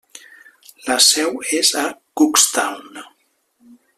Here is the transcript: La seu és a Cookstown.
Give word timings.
La 0.85 0.95
seu 1.07 1.37
és 1.59 1.71
a 1.83 1.85
Cookstown. 2.21 3.01